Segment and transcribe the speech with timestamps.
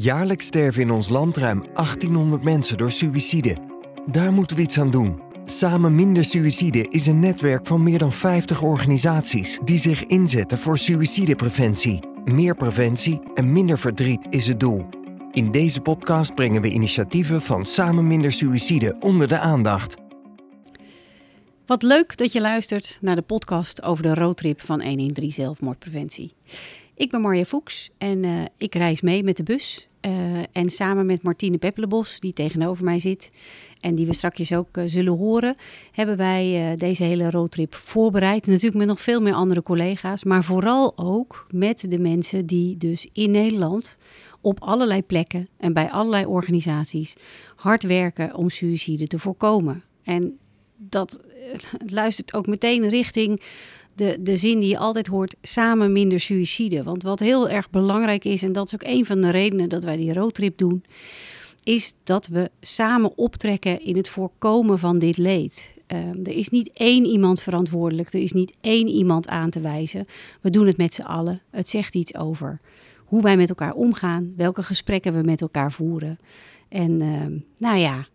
[0.00, 3.56] Jaarlijks sterven in ons land ruim 1800 mensen door suïcide.
[4.06, 5.20] Daar moeten we iets aan doen.
[5.44, 10.78] Samen Minder Suïcide is een netwerk van meer dan 50 organisaties die zich inzetten voor
[10.78, 12.00] suïcidepreventie.
[12.24, 14.84] Meer preventie en minder verdriet is het doel.
[15.32, 19.96] In deze podcast brengen we initiatieven van Samen Minder Suïcide onder de aandacht.
[21.72, 26.32] Wat leuk dat je luistert naar de podcast over de roadtrip van 113 zelfmoordpreventie.
[26.94, 29.88] Ik ben Marja Fuchs en uh, ik reis mee met de bus.
[30.06, 33.30] Uh, en samen met Martine Peppelenbos, die tegenover mij zit
[33.80, 35.56] en die we straks ook uh, zullen horen,
[35.92, 38.46] hebben wij deze hele roadtrip voorbereid.
[38.46, 43.08] Natuurlijk met nog veel meer andere collega's, maar vooral ook met de mensen die dus
[43.12, 43.98] in Nederland
[44.40, 47.14] op allerlei plekken en bij allerlei organisaties
[47.56, 49.82] hard werken om suïcide te voorkomen.
[50.02, 50.36] En
[50.76, 51.20] dat
[51.86, 53.40] luistert ook meteen richting
[53.94, 56.82] de, de zin die je altijd hoort, samen minder suïcide.
[56.82, 59.84] Want wat heel erg belangrijk is, en dat is ook een van de redenen dat
[59.84, 60.84] wij die roadtrip doen,
[61.62, 65.74] is dat we samen optrekken in het voorkomen van dit leed.
[65.92, 70.06] Uh, er is niet één iemand verantwoordelijk, er is niet één iemand aan te wijzen.
[70.40, 71.40] We doen het met z'n allen.
[71.50, 72.60] Het zegt iets over
[72.96, 76.18] hoe wij met elkaar omgaan, welke gesprekken we met elkaar voeren.
[76.68, 78.06] En uh, nou ja,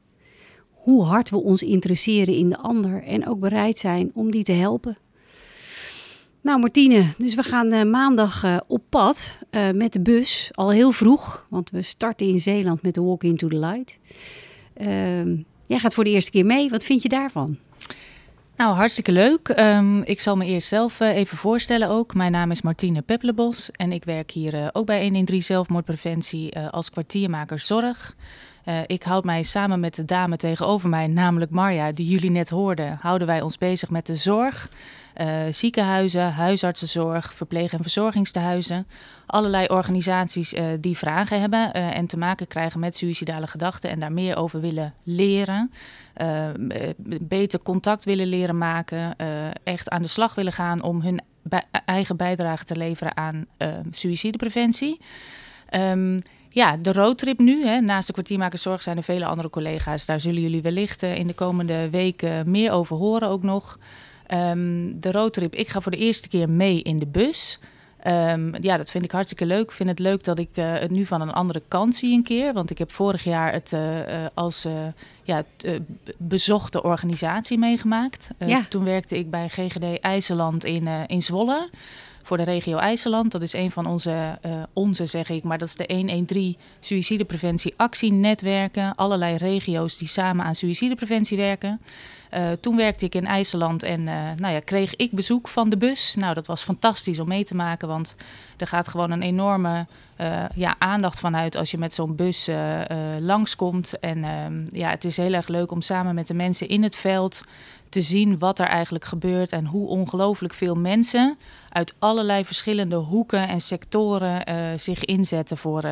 [0.88, 4.52] hoe hard we ons interesseren in de ander en ook bereid zijn om die te
[4.52, 4.98] helpen.
[6.42, 10.72] Nou, Martine, dus we gaan uh, maandag uh, op pad uh, met de bus, al
[10.72, 13.98] heel vroeg, want we starten in Zeeland met de Walk into the Light.
[14.74, 15.36] Ehm,
[15.66, 17.58] jij gaat voor de eerste keer mee, wat vind je daarvan?
[18.56, 19.54] Nou, hartstikke leuk.
[19.60, 22.14] Um, ik zal me eerst zelf even voorstellen ook.
[22.14, 27.60] Mijn naam is Martine Peppelenbos en ik werk hier ook bij 113 Zelfmoordpreventie als kwartiermaker
[27.60, 28.16] zorg.
[28.68, 32.50] Uh, ik houd mij samen met de dame tegenover mij, namelijk Marja, die jullie net
[32.50, 34.72] hoorden, houden wij ons bezig met de zorg.
[35.22, 38.88] Uh, ziekenhuizen, huisartsenzorg, verpleeg- en verzorgingstehuizen.
[39.26, 44.12] Allerlei organisaties uh, die vragen hebben en te maken krijgen met suïcidale gedachten en daar
[44.12, 45.72] meer over willen leren.
[47.20, 49.16] beter contact willen leren maken,
[49.64, 51.22] echt aan de slag willen gaan om hun
[51.86, 53.46] eigen bijdrage te leveren aan
[53.92, 55.00] suïcidepreventie.
[55.76, 56.20] Um,
[56.50, 57.66] ja, de roadtrip nu.
[57.66, 60.06] Hè, naast de kwartiermakerszorg zijn er vele andere collega's.
[60.06, 63.80] Daar zullen jullie wellicht uh, in de komende weken meer over horen ook nog.
[64.34, 67.60] Um, de roadtrip, ik ga voor de eerste keer mee in de bus.
[68.08, 69.64] Um, ja, dat vind ik hartstikke leuk.
[69.64, 72.24] Ik vind het leuk dat ik uh, het nu van een andere kant zie een
[72.24, 72.54] keer.
[72.54, 73.82] Want ik heb vorig jaar het uh,
[74.34, 74.68] als
[75.24, 75.44] ja,
[76.18, 78.30] bezochte organisatie meegemaakt.
[78.46, 78.66] Ja.
[78.70, 81.70] Toen werkte ik bij GGD IJsseland in, in Zwolle
[82.28, 83.32] voor de regio IJsseland.
[83.32, 87.74] Dat is een van onze, uh, onze zeg ik, maar dat is de 113 suïcidepreventie
[87.78, 88.96] actienetwerken.
[88.96, 91.82] Allerlei regio's die samen aan suïcidepreventie werken.
[92.34, 95.78] Uh, toen werkte ik in IJsseland en uh, nou ja, kreeg ik bezoek van de
[95.78, 96.16] bus.
[96.16, 98.16] Nou, dat was fantastisch om mee te maken, want
[98.58, 99.86] er gaat gewoon een enorme
[100.22, 102.50] uh, ja, aandacht vanuit als je met zo'n bus
[103.20, 104.00] langskomt.
[104.00, 106.96] En ehm, ja, het is heel erg leuk om samen met de mensen in het
[106.96, 107.44] veld
[107.90, 111.38] te zien wat er eigenlijk gebeurt en hoe ongelooflijk veel mensen
[111.70, 114.44] uit allerlei verschillende hoeken en sectoren
[114.80, 115.84] zich inzetten voor,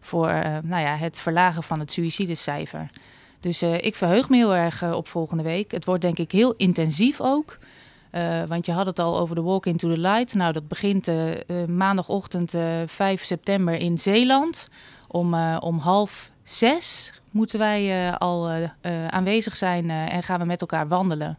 [0.00, 0.26] voor
[0.62, 2.90] nou ja, het verlagen van het suïcidecijfer.
[3.42, 5.70] Dus ik verheug me heel erg op volgende week.
[5.70, 7.58] Het wordt denk ik heel intensief ook.
[8.48, 10.34] want je had het al over de Walk into the Light.
[10.34, 11.10] Nou, dat begint
[11.68, 12.54] maandagochtend
[12.86, 14.68] 5 september in Zeeland.
[15.08, 18.50] Om, om half zes moeten wij al
[19.08, 21.38] aanwezig zijn en gaan we met elkaar wandelen.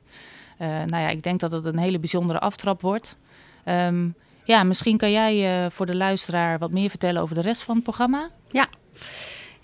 [0.58, 3.18] nou ja, ik denk dat het een hele bijzondere aftrap wordt.
[3.66, 7.75] Um, ja, misschien kan jij voor de luisteraar wat meer vertellen over de rest van
[7.75, 8.30] het programma.
[8.52, 8.68] Ja.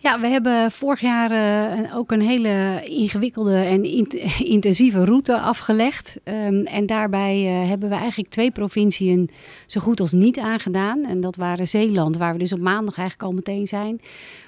[0.02, 4.14] Ja, we hebben vorig jaar uh, ook een hele ingewikkelde en int
[4.56, 6.18] intensieve route afgelegd.
[6.24, 9.30] Um, en daarbij uh, hebben we eigenlijk twee provinciën
[9.66, 11.06] zo goed als niet aangedaan.
[11.06, 14.02] En dat waren Zeeland, waar we dus op maandag eigenlijk al meteen zijn.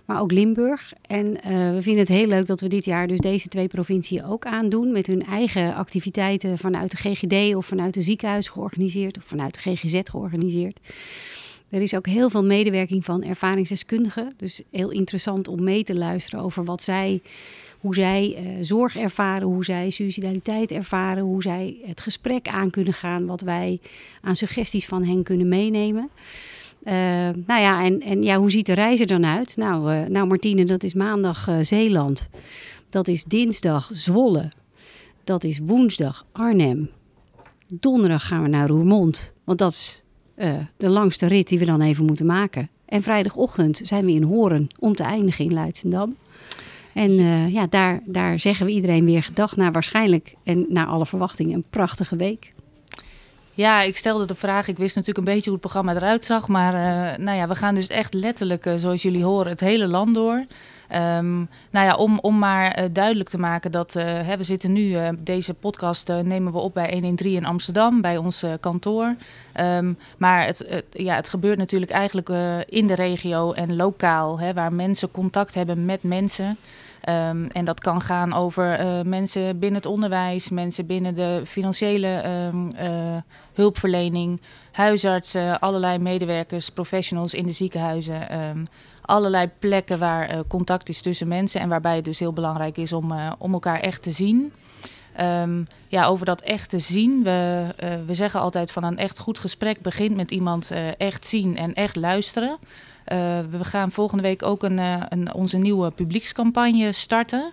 [0.05, 0.93] Maar ook Limburg.
[1.07, 1.41] En uh,
[1.71, 4.91] we vinden het heel leuk dat we dit jaar dus deze twee provinciën ook aandoen.
[4.91, 9.17] Met hun eigen activiteiten vanuit de GGD of vanuit de ziekenhuis georganiseerd.
[9.17, 10.79] Of vanuit de GGZ georganiseerd.
[11.71, 14.33] Er is ook heel veel medewerking van ervaringsdeskundigen.
[14.37, 17.21] Dus heel interessant om mee te luisteren over wat zij,
[17.79, 22.93] hoe zij uh, zorg ervaren, hoe zij suicidaliteit ervaren, hoe zij het gesprek aan kunnen
[22.93, 23.79] gaan, wat wij
[24.21, 26.09] aan suggesties van hen kunnen meenemen.
[26.83, 26.93] Uh,
[27.45, 29.57] nou ja, en, en ja, hoe ziet de reis er dan uit?
[29.57, 32.29] Nou, uh, nou Martine, dat is maandag Zeeland.
[32.89, 34.51] Dat is dinsdag Zwolle.
[35.23, 36.89] Dat is woensdag Arnhem.
[37.67, 39.33] Donderdag gaan we naar Roermond.
[39.43, 40.00] Want dat is
[40.41, 42.69] uh, de langste rit die we dan even moeten maken.
[42.85, 46.15] En vrijdagochtend zijn we in Horen om te eindigen in Leidschendam.
[46.93, 51.05] En uh, ja, daar, daar zeggen we iedereen weer gedag naar waarschijnlijk en naar alle
[51.05, 52.53] verwachtingen een prachtige week.
[53.61, 54.67] Ja, ik stelde de vraag.
[54.67, 56.47] Ik wist natuurlijk een beetje hoe het programma eruit zag.
[56.47, 59.87] Maar uh, nou ja, we gaan dus echt letterlijk, uh, zoals jullie horen, het hele
[59.87, 60.45] land door.
[60.95, 64.97] Um, nou ja, om, om maar uh, duidelijk te maken dat hè, we zitten nu,
[65.17, 69.15] deze podcast nemen we op bij 113 in Amsterdam, bij ons kantoor.
[69.59, 72.29] Um, maar het, het, ja, het gebeurt natuurlijk eigenlijk
[72.69, 76.57] in de regio en lokaal, hè, waar mensen contact hebben met mensen.
[77.09, 82.23] Um, en dat kan gaan over uh, mensen binnen het onderwijs, mensen binnen de financiële
[82.47, 83.17] um, uh,
[83.53, 88.47] hulpverlening, huisartsen, allerlei medewerkers, professionals in de ziekenhuizen.
[88.47, 88.65] Um,
[89.01, 92.93] allerlei plekken waar uh, contact is tussen mensen en waarbij het dus heel belangrijk is
[92.93, 94.53] om, om elkaar echt te zien.
[95.87, 97.23] Ja, over dat echt te zien.
[97.23, 97.65] We,
[98.05, 101.95] we zeggen altijd van een echt goed gesprek begint met iemand echt zien en echt
[101.95, 102.57] luisteren.
[103.07, 103.17] Uh,
[103.49, 104.79] we gaan volgende week ook een,
[105.09, 107.51] een, onze nieuwe publiekscampagne starten.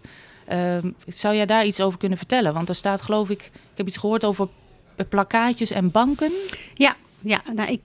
[0.52, 0.76] Uh,
[1.06, 2.54] zou jij daar iets over kunnen vertellen?
[2.54, 4.48] Want er staat geloof ik, ik heb iets gehoord over
[5.08, 6.32] plakkaatjes en banken.
[6.74, 7.80] Ja, ja, nou, ik,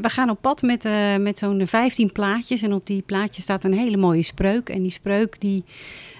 [0.00, 0.88] we gaan op pad met,
[1.20, 2.62] met zo'n 15 plaatjes.
[2.62, 4.68] En op die plaatjes staat een hele mooie spreuk.
[4.68, 5.64] En die spreuk die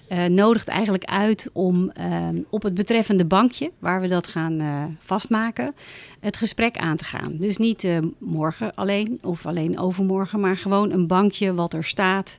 [0.08, 4.60] uh, nodigt eigenlijk uit om uh, op het betreffende bankje, waar we dat gaan
[4.98, 5.74] vastmaken,
[6.20, 7.36] het gesprek aan te gaan.
[7.36, 7.88] Dus niet
[8.18, 12.38] morgen alleen of alleen overmorgen, maar gewoon een bankje wat er staat.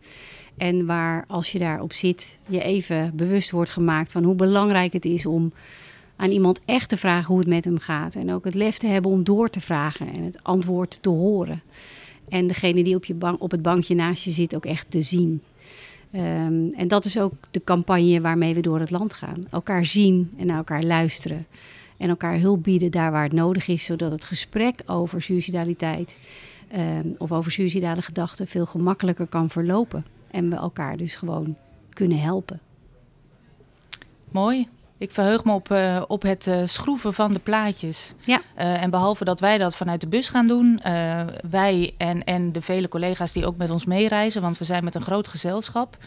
[0.58, 5.06] En waar als je daarop zit, je even bewust wordt gemaakt van hoe belangrijk het
[5.06, 5.54] is om
[6.16, 8.16] aan iemand echt te vragen hoe het met hem gaat.
[8.16, 11.62] En ook het lef te hebben om door te vragen en het antwoord te horen.
[12.30, 15.02] En degene die op, je bank, op het bankje naast je zit ook echt te
[15.02, 15.42] zien.
[16.16, 19.48] Um, en dat is ook de campagne waarmee we door het land gaan.
[19.50, 21.46] Elkaar zien en naar elkaar luisteren.
[21.98, 26.18] En elkaar hulp bieden daar waar het nodig is, zodat het gesprek over suicidaliteit
[26.76, 30.06] um, of over suicidale gedachten veel gemakkelijker kan verlopen.
[30.32, 31.56] En we elkaar dus gewoon
[31.90, 32.60] kunnen helpen.
[34.32, 34.68] Mooi.
[34.98, 38.14] Ik verheug me op, uh, op het uh, schroeven van de plaatjes.
[38.26, 38.42] Ja.
[38.58, 40.80] Uh, en behalve dat wij dat vanuit de bus gaan doen,
[41.50, 44.96] wij en, en de vele collega's die ook met ons meereizen, want we zijn met
[44.96, 45.98] een groot gezelschap.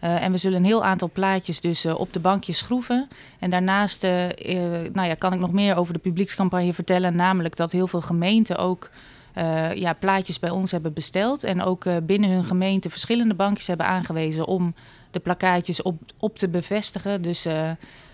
[0.00, 3.08] en we zullen een heel aantal plaatjes dus op de bankjes schroeven.
[3.38, 4.02] En daarnaast
[4.92, 8.56] nou ja, kan ik nog meer over de publiekscampagne vertellen, namelijk dat heel veel gemeenten
[8.56, 8.90] ook
[9.74, 11.44] ja, plaatjes bij ons hebben besteld.
[11.44, 14.74] En ook binnen hun gemeente verschillende bankjes hebben aangewezen om
[15.10, 17.22] de plakkaatjes op, op te bevestigen.
[17.22, 17.46] Dus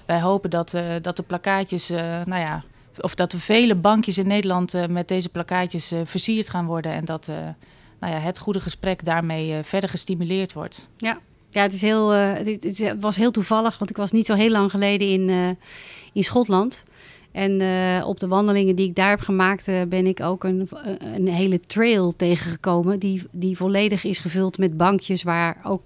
[0.06, 2.64] wij hopen dat, uh, dat de plakkaatjes, uh, nou ja,
[3.00, 6.92] of dat er vele bankjes in Nederland uh, met deze plakkaatjes versierd gaan worden.
[6.92, 7.26] En dat
[8.00, 10.88] nou ja, het goede gesprek daarmee verder gestimuleerd wordt.
[10.96, 11.18] Ja.
[11.50, 14.70] Ja, het, is heel, het, was heel toevallig, want ik was niet zo heel lang
[14.70, 15.56] geleden in,
[16.12, 16.82] in Schotland.
[17.32, 17.52] En
[18.04, 20.68] op de wandelingen die ik daar heb gemaakt, ben ik ook een,
[20.98, 22.98] een hele trail tegengekomen.
[22.98, 25.82] Die, die volledig is gevuld met bankjes waar ook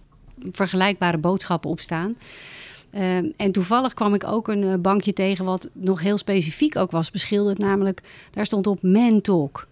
[0.52, 2.16] vergelijkbare boodschappen op staan.
[2.94, 6.90] Uh, en toevallig kwam ik ook een uh, bankje tegen wat nog heel specifiek ook
[6.90, 7.58] was beschilderd.
[7.58, 9.68] Namelijk, daar stond op Man Talk.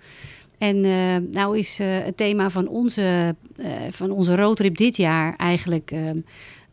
[0.59, 3.35] En uh, nou is het thema van onze,
[3.91, 6.21] van onze roadtrip dit jaar eigenlijk ehm,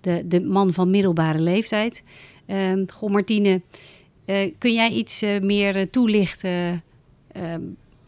[0.02, 2.04] de, de man van middelbare leeftijd.
[2.46, 3.62] Ehm, goh, Martine,
[4.58, 6.84] kun jij iets meer toelichten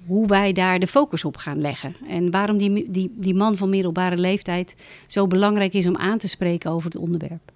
[0.05, 1.95] hoe wij daar de focus op gaan leggen.
[2.07, 4.75] En waarom die, die, die man van middelbare leeftijd
[5.07, 7.51] zo belangrijk is om aan te spreken over het onderwerp.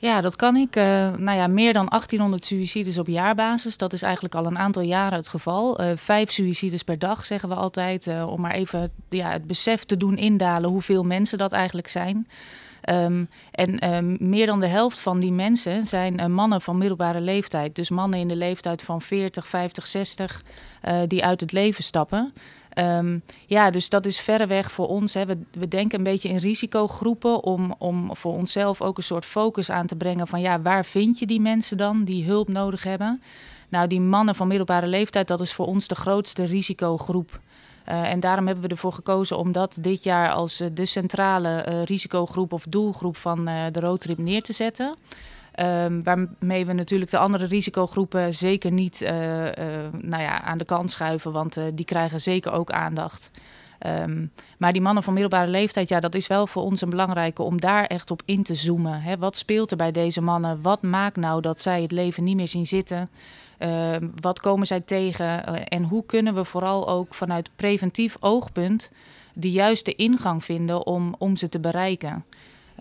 [0.00, 0.76] Ja, dat kan ik.
[0.76, 0.84] Uh,
[1.16, 3.76] nou ja, meer dan 1800 suicides op jaarbasis.
[3.76, 5.80] Dat is eigenlijk al een aantal jaren het geval.
[5.80, 8.06] Uh, vijf suicides per dag, zeggen we altijd.
[8.06, 12.28] Uh, om maar even ja, het besef te doen indalen hoeveel mensen dat eigenlijk zijn.
[12.88, 17.74] Um, en um, meer dan de helft van die mensen zijn mannen van middelbare leeftijd.
[17.74, 20.42] Dus mannen in de leeftijd van 40, 50, 60
[21.06, 22.32] die uit het leven stappen.
[22.78, 25.14] Um, ja, dus dat is verreweg voor ons.
[25.14, 25.26] Hè.
[25.26, 29.70] We, we denken een beetje in risicogroepen om, om voor onszelf ook een soort focus
[29.70, 33.22] aan te brengen van ja, waar vind je die mensen dan die hulp nodig hebben?
[33.68, 37.40] Nou, die mannen van middelbare leeftijd, dat is voor ons de grootste risicogroep.
[37.88, 41.66] Uh, en daarom hebben we ervoor gekozen om dat dit jaar als uh, de centrale
[41.68, 44.94] uh, risicogroep of doelgroep van de roadtrip neer te zetten.
[45.60, 49.52] Um, waarmee we natuurlijk de andere risicogroepen zeker niet uh, uh,
[50.00, 53.30] nou ja, aan de kant schuiven, want uh, die krijgen zeker ook aandacht.
[53.86, 57.42] Um, maar die mannen van middelbare leeftijd, ja, dat is wel voor ons een belangrijke
[57.42, 59.00] om daar echt op in te zoomen.
[59.02, 59.18] Hè?
[59.18, 60.62] Wat speelt er bij deze mannen?
[60.62, 63.10] Wat maakt nou dat zij het leven niet meer zien zitten?
[63.58, 65.68] Ehm, wat komen zij tegen?
[65.68, 68.90] en hoe kunnen we vooral ook vanuit preventief oogpunt
[69.32, 72.24] de juiste ingang vinden om, om ze te bereiken?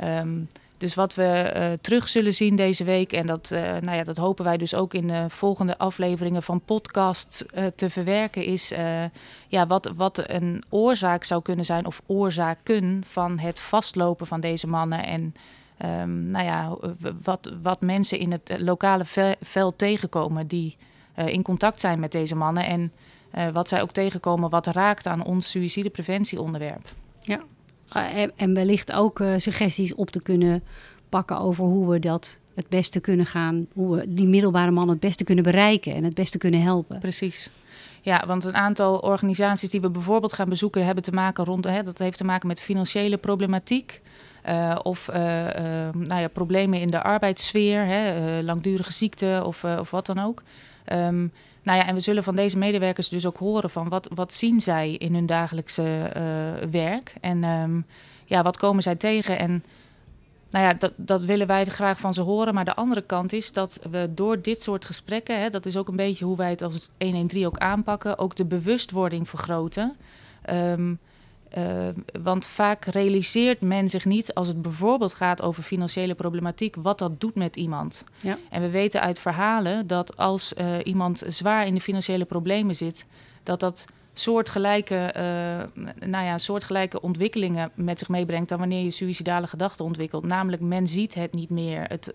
[0.03, 4.03] Um, dus wat we uh, terug zullen zien deze week, en dat, uh, nou ja,
[4.03, 8.73] dat hopen wij dus ook in de volgende afleveringen van podcast uh, te verwerken, is
[9.47, 14.67] ja, wat, wat een oorzaak zou kunnen zijn, of oorzaken van het vastlopen van deze
[14.67, 15.05] mannen.
[15.05, 15.35] En
[16.01, 16.77] um, nou ja,
[17.23, 19.05] wat, wat mensen in het lokale
[19.41, 20.77] veld tegenkomen die
[21.15, 22.65] in contact zijn met deze mannen.
[22.65, 22.91] En
[23.53, 26.93] wat zij ook tegenkomen wat raakt aan ons suïcidepreventieonderwerp.
[27.19, 27.39] Ja,
[27.89, 30.63] en, en wellicht ook suggesties op te kunnen
[31.09, 34.99] pakken over hoe we dat het beste kunnen gaan, hoe we die middelbare man het
[34.99, 36.99] beste kunnen bereiken en het beste kunnen helpen.
[36.99, 37.49] Precies.
[38.01, 41.83] Ja, want een aantal organisaties die we bijvoorbeeld gaan bezoeken hebben te maken rond, hè,
[41.83, 44.01] dat heeft te maken met financiële problematiek.
[44.49, 45.51] Uh, of uh, uh,
[45.93, 50.43] nou ja, problemen in de arbeidssfeer, hè, langdurige ziekte of, of wat dan ook.
[50.93, 51.31] Um,
[51.63, 54.61] nou ja, en we zullen van deze medewerkers dus ook horen van wat, wat zien
[54.61, 56.11] zij in hun dagelijkse
[56.71, 57.85] werk en um,
[58.25, 59.63] ja, wat komen zij tegen en
[60.49, 62.53] nou ja, dat, dat willen wij graag van ze horen.
[62.53, 65.87] Maar de andere kant is dat we door dit soort gesprekken, hè, dat is ook
[65.87, 69.95] een beetje hoe wij het als 113 ook aanpakken, ook de bewustwording vergroten.
[71.57, 71.87] Uh,
[72.21, 77.19] want vaak realiseert men zich niet, als het bijvoorbeeld gaat over financiële problematiek, wat dat
[77.19, 78.03] doet met iemand.
[78.17, 78.37] Ja.
[78.49, 83.05] En we weten uit verhalen dat als uh, iemand zwaar in de financiële problemen zit,
[83.43, 89.47] dat dat soortgelijke, uh, nou ja, soortgelijke ontwikkelingen met zich meebrengt dan wanneer je suïcidale
[89.47, 90.23] gedachten ontwikkelt.
[90.23, 91.83] Namelijk, men ziet het niet meer.
[91.87, 92.13] Het,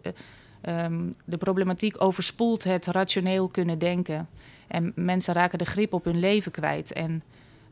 [0.69, 4.29] um, de problematiek overspoelt het rationeel kunnen denken.
[4.69, 6.93] En mensen raken de grip op hun leven kwijt.
[6.93, 7.23] En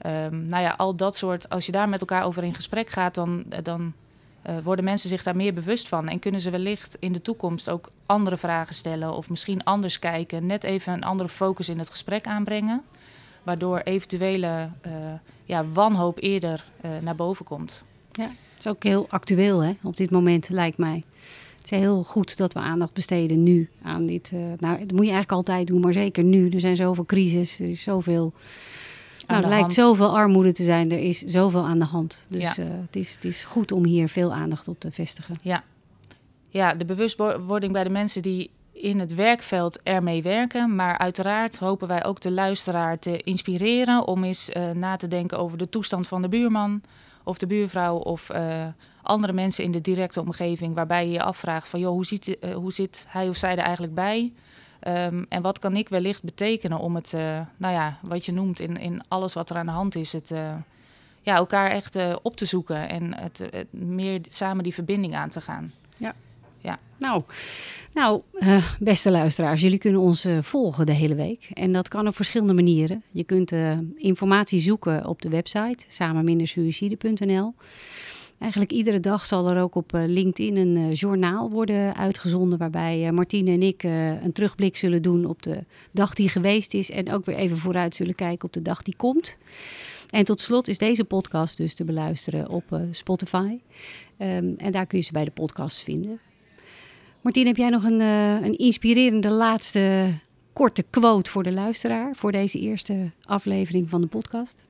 [0.07, 3.15] um, nou ja, al dat soort, als je daar met elkaar over in gesprek gaat,
[3.15, 3.93] dan, dan
[4.49, 6.09] uh, worden mensen zich daar meer bewust van.
[6.09, 10.47] En kunnen ze wellicht in de toekomst ook andere vragen stellen of misschien anders kijken.
[10.47, 12.83] Net even een andere focus in het gesprek aanbrengen
[13.43, 14.93] waardoor eventuele uh,
[15.45, 16.65] ja, wanhoop eerder
[17.01, 17.85] naar boven komt.
[18.13, 21.03] Ja, het is ook heel actueel hè, op dit moment, lijkt mij.
[21.57, 24.33] Het is heel goed dat we aandacht besteden nu aan dit.
[24.33, 26.49] Nou, dat moet je eigenlijk altijd doen, maar zeker nu.
[26.49, 28.33] Er zijn zoveel crisis, er is zoveel.
[29.27, 32.25] Nou, er lijkt zoveel armoede te zijn, er is zoveel aan de hand.
[32.29, 32.63] Dus ja.
[32.63, 35.35] het, is, het is goed om hier veel aandacht op te vestigen.
[35.43, 35.63] Ja,
[36.49, 40.75] ja de bewustwording bij de mensen die in het werkveld ermee werken.
[40.75, 45.39] Maar uiteraard hopen wij ook de luisteraar te inspireren om eens uh, na te denken
[45.39, 46.83] over de toestand van de buurman
[47.25, 48.67] of de buurvrouw of uh,
[49.03, 50.75] andere mensen in de directe omgeving.
[50.75, 53.59] Waarbij je je afvraagt van joh, hoe, ziet, uh, hoe zit hij of zij er
[53.59, 54.33] eigenlijk bij?
[54.89, 57.13] Um, en wat kan ik wellicht betekenen om het,
[57.57, 60.29] nou ja, wat je noemt in, in alles wat er aan de hand is, het
[61.23, 65.41] ja, elkaar echt op te zoeken en het, het meer samen die verbinding aan te
[65.41, 65.73] gaan.
[65.99, 66.15] Ja.
[66.61, 66.79] Ja.
[66.99, 67.23] Nou,
[67.95, 68.23] nou
[68.81, 71.51] beste luisteraars, jullie kunnen ons volgen de hele week.
[71.53, 73.03] En dat kan op verschillende manieren.
[73.11, 73.53] Je kunt
[73.97, 77.55] informatie zoeken op de website samenmindersuicide.nl.
[78.41, 82.59] Eigenlijk iedere dag zal er ook op LinkedIn een journaal worden uitgezonden...
[82.59, 83.83] waarbij Martine en ik
[84.23, 86.91] een terugblik zullen doen op de dag die geweest is...
[86.91, 89.37] en ook weer even vooruit zullen kijken op de dag die komt.
[90.11, 93.59] En tot slot is deze podcast dus te beluisteren op Spotify.
[94.19, 96.21] Um, en daar kun je ze bij de podcast vinden.
[97.21, 100.15] Martien, heb jij nog een, een inspirerende laatste
[100.53, 104.70] korte quote voor de luisteraar voor deze eerste aflevering van de podcast?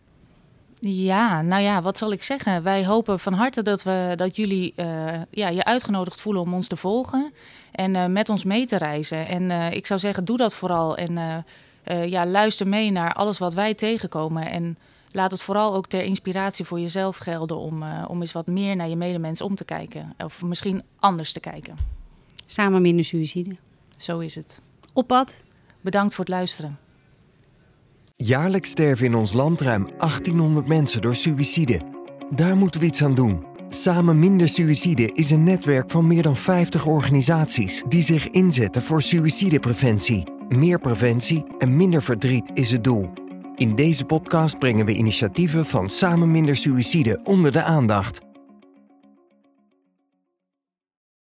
[0.81, 2.63] Ja, nou ja, wat zal ik zeggen?
[2.63, 4.87] Wij hopen van harte dat, we, dat jullie uh,
[5.31, 7.33] ja, je uitgenodigd voelen om ons te volgen
[7.73, 9.29] en uh, met ons mee te reizen.
[9.29, 10.97] En uh, ik zou zeggen, doe dat vooral.
[10.97, 11.45] En
[12.07, 14.51] ja, luister mee naar alles wat wij tegenkomen.
[14.51, 14.79] En
[15.11, 18.89] laat het vooral ook ter inspiratie voor jezelf gelden om, om eens wat meer naar
[18.89, 20.15] je medemens om te kijken.
[20.19, 21.77] Of misschien anders te kijken.
[22.47, 23.57] Samen minder suïcide.
[23.97, 24.61] Zo is het.
[24.93, 25.35] Op pad.
[25.81, 26.79] Bedankt voor het luisteren.
[28.23, 31.81] Jaarlijks sterven in ons land ruim 1800 mensen door suïcide.
[32.31, 33.45] Daar moeten we iets aan doen.
[33.69, 39.03] Samen Minder Suïcide is een netwerk van meer dan 50 organisaties die zich inzetten voor
[39.03, 40.33] suïcidepreventie.
[40.49, 43.11] Meer preventie en minder verdriet is het doel.
[43.57, 48.30] In deze podcast brengen we initiatieven van Samen Minder Suïcide onder de aandacht.